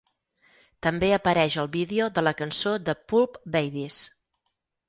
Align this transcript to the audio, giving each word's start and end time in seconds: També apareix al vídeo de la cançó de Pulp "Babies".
També 0.85 1.09
apareix 1.17 1.57
al 1.65 1.69
vídeo 1.77 2.09
de 2.17 2.25
la 2.29 2.35
cançó 2.41 2.75
de 2.89 2.99
Pulp 3.13 3.41
"Babies". 3.57 4.01